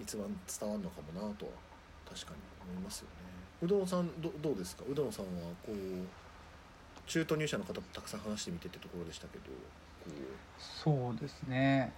[0.00, 1.52] 一番伝わるのかもなとは
[2.08, 2.38] 確かに
[2.72, 3.12] 思いますよね。
[3.62, 4.84] うどんさんどどうですか？
[4.90, 5.30] うどんさんは
[5.64, 5.76] こう
[7.06, 9.50] 中途入社の方とたくさん話してみてってところでしたけどこ
[10.58, 11.92] そうですね。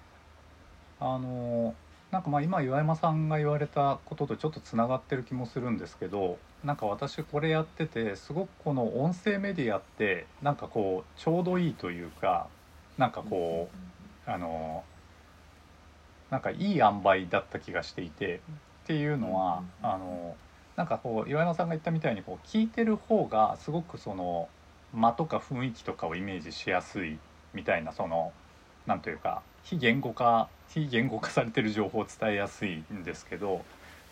[0.99, 1.75] あの
[2.11, 12.49] なんかまあ今岩山さんが言われたこととちょっとつながってる気もするんですけどなんか私これやっててすごくこの音声メディアってなんかこうちょうどいいというか
[12.99, 13.71] なんかこ
[14.27, 14.85] うあの
[16.31, 18.41] なんかいい塩梅だった気がしていて
[18.85, 20.37] っていうのはあの
[20.77, 24.49] なんかこう岩山さんが言ったみたいにこう聞いてる方がすごくその
[24.93, 27.19] 間とか雰囲気とかをイメージしやすい
[27.55, 28.33] みたいなその
[28.87, 33.65] なんというか非言語化非言語化されてる情報を伝えやすいんですけど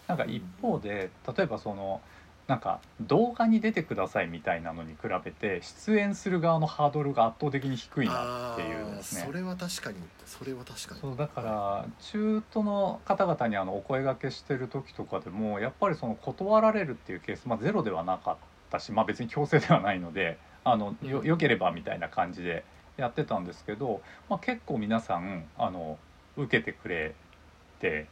[0.07, 2.01] なんか一方で例えばその
[2.49, 9.23] なんか動画に出てくださいみたいなのに比べて出演する側のハードルが圧倒的に低ういなっていうあですね。
[9.23, 11.01] ーそれは確かにそれは確かに。
[11.03, 18.37] そうだから中途の方々にあのお声掛けしてる時とかでもやっぱりその断られるっていうケース、まあ、ゼロではなかっ
[18.71, 22.65] たし、まあ、別に強制ではないのであのよよければみたいな感じで
[22.99, 25.99] やってたんですけど、まあ、結構皆さんあの
[26.37, 27.15] 受けてくれ
[27.81, 28.07] て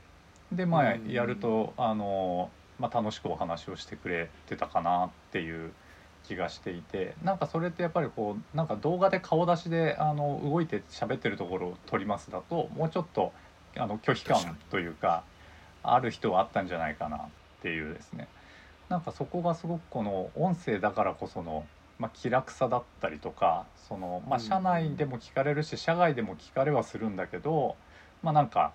[0.52, 5.72] でまあうんやるとあの、まあ、楽しくお話をしてくれてたかなっていう
[6.26, 13.32] 気がしていてなんかそれってやっぱりこうなんか動画で顔出しであの動いて喋ってるところを撮りますだともうちょっと
[13.76, 15.24] あの拒否感というか
[15.82, 17.20] ある人はあったんじゃないかなっ
[17.62, 18.28] ていうですね。
[18.88, 21.66] なんかそこがすごくこの音声だからこその、
[21.98, 24.44] まあ、気楽さだったりとかその、まあ、うん。
[24.44, 27.76] 社内でも聞かれるし社外でも聞かれはするんだけど
[28.22, 28.72] まあなんか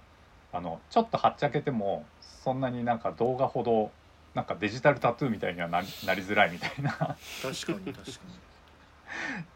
[0.52, 3.92] あのちょっとはっちゃけてもそんなになんか動画ほど
[4.34, 6.92] なんかデジタルタトゥーみたいにはなりなりづらいみたいな。
[6.92, 7.18] 確かに
[7.50, 7.96] 確かに。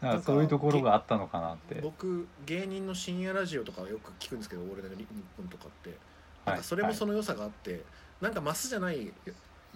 [0.02, 1.76] なんかそういうところがあったのかなって。
[1.76, 5.90] 僕芸人の深夜ラジオとかよく聞くんですけど「俺らの日本」とかって。
[5.90, 5.98] はい。
[6.46, 7.82] なんかそれもその良さがあって、
[8.20, 9.12] なんかマスじゃないよ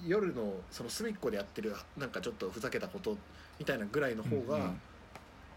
[0.06, 3.16] 夜のその隅っこでやってるなんかちょっとふざけたこと
[3.60, 4.80] みたいなぐらいの方が、うんうん。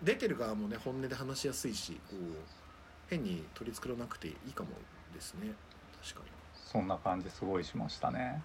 [0.03, 2.19] 出てる側もね本音で話しやすいしこう。
[3.09, 4.69] 変に取り繕わなくていいかも
[5.13, 5.53] ですね。
[6.01, 6.31] 確かに。
[6.55, 8.41] そんな感じすごいしましたね。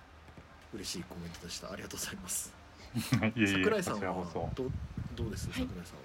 [0.74, 1.72] 嬉しいコメントでした。
[1.72, 2.52] ありがとうございます。
[2.94, 2.98] い
[3.36, 4.70] えいえ桜井さんはどう
[5.14, 5.48] どうです？
[5.50, 5.60] はい。
[5.60, 6.02] 桜井さんは、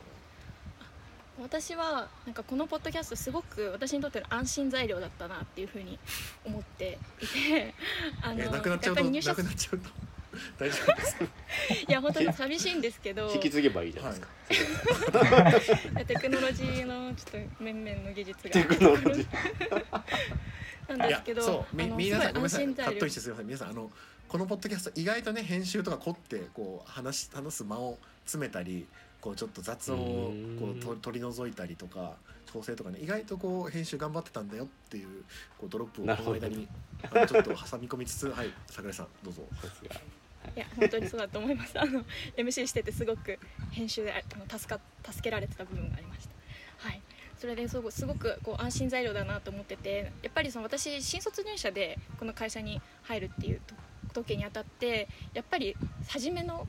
[1.42, 6.00] 私はなんかこのポッドキャストすごく私にとっての安心材料だったなっていうふうに
[6.46, 7.74] 思っていて
[8.22, 9.90] あえなくなっちゃうとなやっぱり入社くなっちゃうと
[10.58, 11.16] 大丈夫です。
[11.16, 11.26] か
[11.88, 13.32] いや本当に寂しいんですけど。
[13.34, 18.50] 引き継げばいいじゃないですか、 テクノロジーのちょっと面々の技術が。
[18.50, 19.28] テクノロジー。
[20.98, 21.76] なんですけどそう。
[21.76, 22.76] 皆さんごめんなさい。
[22.76, 23.48] カットしてすみません。
[23.48, 23.92] 皆さんあの
[24.28, 28.88] このポッドキャスト意外とね編集とか凝ってこう話し話す間を詰めたり
[29.22, 32.16] こうちょっと雑音をこうと取り除いたりとか
[32.52, 35.24] 調整とかね意外とこう編集頑張ってたんだよっていう
[35.60, 36.68] こうドロップをこの間に
[37.04, 39.44] あのちょっと挟み込みつつはい桜井さんどうぞ
[40.56, 41.80] いや本当にそうだと思います。
[41.80, 42.04] あの
[42.38, 43.40] MC しててすごく
[43.72, 44.80] 編集であの助か
[45.10, 46.88] 助けられてた部分がありました。
[46.88, 47.02] はい。
[47.38, 53.62] それですごくすごくこう安心材料だなと思っててやっぱりその私新卒入社でこの会社に入るっていう
[54.14, 55.76] 時にあたってやっぱり
[56.08, 56.66] 初めの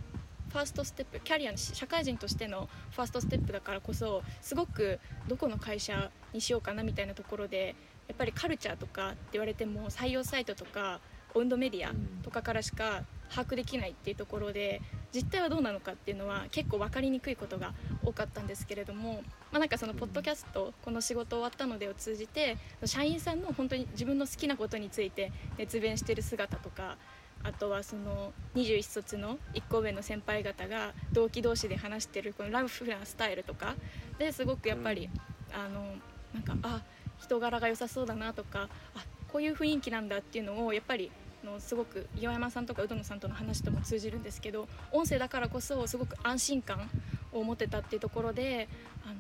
[0.49, 7.75] ファーストステップキャリアの社会人としてのファーストステップだからこそすごくどこの会社にしようかなみたいなところで
[8.09, 11.01] やっぱりカルチャーとかって言われても採用サイトとか
[11.35, 14.81] オウンドメディアとかからしか把握できないっていうところで
[15.13, 17.73] 実態はどうなのかっていうのは結構分かりにくいことが
[18.05, 19.23] 多かったんですけれども、
[19.53, 26.97] まあ、なんかそのポッドキャストこの仕事終わったのでを通じて社員さんの本当に自分の好きなことについて熱弁してる姿とか
[27.45, 33.75] あとはその21卒の1個上の先輩方が同期同士で話してるこのラフなスタイルとか
[34.19, 35.11] ですごくやっぱり、
[35.53, 35.95] あの
[36.33, 36.83] なんかあ
[37.19, 46.91] 人柄が良さそうだなとかあこういう雰囲気なんだっていうのをやっぱりあのすごく岩山さんとか宇野さんとの話とも通じるんですけど音声だからこそすごく安心感
[47.33, 48.69] を持ってたっていうところで
[49.05, 49.15] あの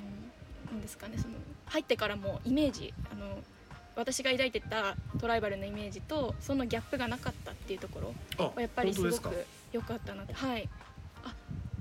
[0.72, 1.34] なんですかねその
[1.66, 3.38] 入ってからもイメージあの
[3.96, 10.32] 私が抱いてたトライバルのイメージとそのギャップがなかったっていうところあはやっぱりすごく良かったなって。
[10.32, 10.68] はい。
[11.24, 11.34] あ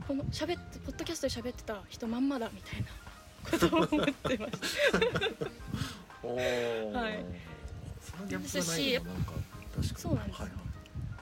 [0.08, 2.88] この喋ってポッドキャストで喋ってた人まんまだみたいな
[3.50, 4.52] ことを思ってまし
[4.92, 4.98] た。
[6.28, 7.26] はい。
[8.02, 9.43] そのギャップがないのはなんか確かに
[9.96, 10.60] そうなんですはいはい。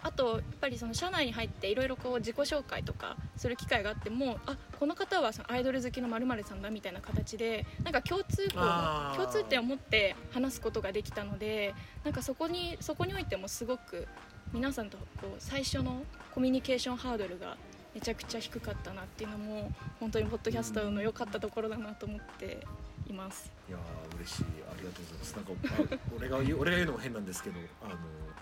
[0.03, 14.07] あとやっぱりその社内に入っていろいろこう自己紹介とかする機会があってもあこの方はそのアイドル好きのまるさんだみたいな形でなんか共通共通点を持って話すことができたのでなんかそこにそこにおいてもすごく
[14.53, 16.03] 皆さんとこう最初の
[16.33, 17.55] コミュニケーションハードルが
[17.93, 22.65] めちゃくちゃ低かったなっていうのも本当にポッドキャストの良かったところだなと思って
[23.07, 23.51] います。
[23.69, 24.43] いやー嬉しい。
[24.43, 25.35] ありがとうございます。
[25.35, 25.51] なんか
[25.93, 27.95] あ俺が俺が言うのも変なんですけどあの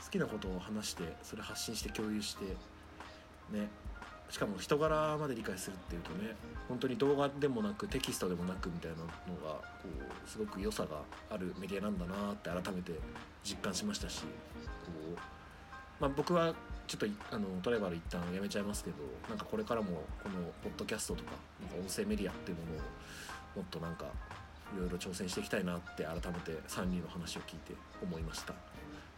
[0.04, 2.46] 好きなことを話してそれ発信して共有して
[3.52, 3.70] ね。
[4.30, 6.36] しかも人柄まで理解するっていうとね
[6.68, 9.04] 本当に動画でもなくテキストでもなくみたいなの
[9.44, 9.90] がこ
[10.26, 12.94] うすごく良さがあるメディアなんだなって改めて
[13.44, 14.28] 実感しましたしこ
[15.16, 15.18] う、
[16.00, 16.54] まあ、僕は
[16.86, 18.98] ちょっとあのトライバル一旦やめちゃいますけど
[19.28, 21.32] なんかこれからもこのポッドキャストとか
[21.62, 22.82] なんか音声メディアっていうものを
[23.58, 24.06] もっとなんか
[24.76, 27.74] いろいろ挑戦していきたいなって改めて3人の話を聞いて
[28.04, 28.54] 思いました。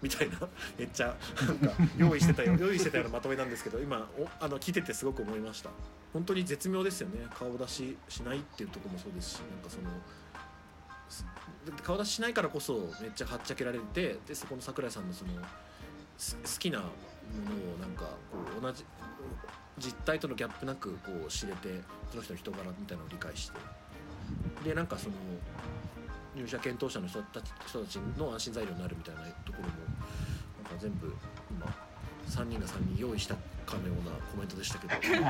[0.02, 0.40] みたいな。
[0.78, 5.70] めっちゃなんか用意してたよ 用意してたようなまとめなんですけど今おあの聞いててすごく思いました。
[6.14, 7.28] 本当に絶妙ですよね。
[7.34, 9.90] 顔出ししないっていうところもそうですしなんかその
[11.10, 11.26] す
[11.84, 15.32] 顔出ししないからこそめっちゃはっちゃけられてでそこの桜井さんのその
[16.18, 18.86] す好きなものをなんかこう同じ
[19.78, 23.58] 実態とのギャップなくこう知れてその人の人柄みたいなのを理解して。
[24.64, 25.16] でなんかその
[26.36, 29.70] 入社検討者の人たち人たちの安心材料になるみたいなところも
[30.64, 31.14] なんか全部
[31.50, 31.66] 今
[32.30, 34.94] 3人が3人用意したかのようなコメントでしたけど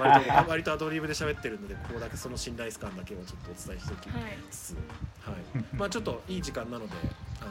[0.00, 6.94] 割と割とアドリブで喋ってるのでここだけその信頼感だけをちょっとお伝えしておきはいつつ、はい、まあちょっといい時間なので、
[7.40, 7.50] あの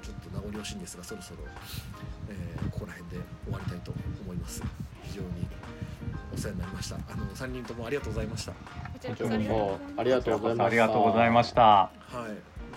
[0.00, 1.40] ちょっと名残惜しいんですがそろそろ、
[2.30, 3.92] えーここら辺で終わりたいと
[4.22, 4.62] 思います。
[5.02, 5.46] 非常に
[6.32, 6.96] お世話になりました。
[6.96, 8.52] あの3人ともありがとうございました
[9.08, 11.62] こちらこそありがとうございましたありがとうございました。
[11.62, 11.90] は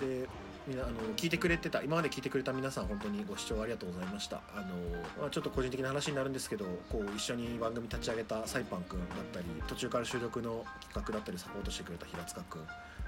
[0.00, 0.28] で
[0.66, 4.40] みんなあの聞いてくれてた今まで聞いてくれた皆さん本当にご視聴ありがとうございました。
[4.56, 4.66] あの、
[5.20, 12.62] まあ、ちょっと個人的な話になるんですけどこう一緒に番組立ち上げたサイパン君だったり途中から収録の企画だったりサポートしてくれた平塚君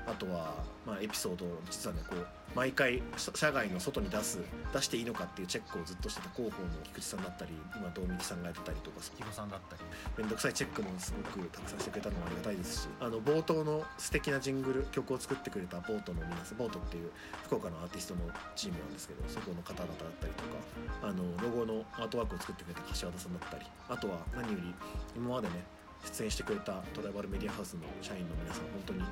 [0.07, 0.55] あとは、
[0.87, 2.27] まあ、エピソードを実はねこう
[2.57, 4.39] 毎回社外の外に出す
[4.73, 9.83] 出していいのかっていうチェックをずっとしてた広報の菊池さんだったり今道美さんがやってたりとか肥後さんだったり
[10.17, 17.11] めんどくさいチェックもすごくたくさんしてくれたのもありがたいですしあの冒頭の素敵なジングル曲を作ってくれたボートの皆さんボートっていう
[17.45, 18.21] 福岡のアーティストの
[18.55, 20.57] チームなんですけどそこの方々だったりとか
[21.03, 24.75] あのロゴのアートワークを作ってくれた柏田さんだったりあとは何より
[25.15, 25.76] 今までね
[26.07, 29.03] 出演してくれたトライバルメディアハウスの社員の皆さん本当に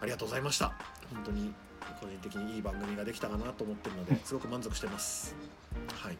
[0.00, 0.72] ありがとうございました。
[1.12, 1.54] 本当に
[2.00, 5.34] 個人的にいい番組ができたかなと思ってるのですごく満足してます。
[5.94, 6.18] はい。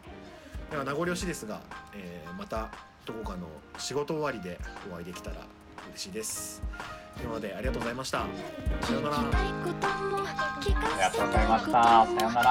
[0.71, 1.61] では名残惜しいですが、
[1.93, 2.69] えーまた
[3.05, 3.47] どこかの
[3.77, 4.59] 仕事終わりで
[4.91, 5.37] お会いできたら
[5.89, 6.61] 嬉しいです。
[7.21, 8.25] 今までありがとうございました。
[8.81, 9.19] さようなら。
[9.19, 9.27] あり
[10.99, 11.71] がとうございました。
[11.71, 12.41] さような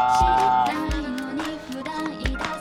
[2.49, 2.54] ら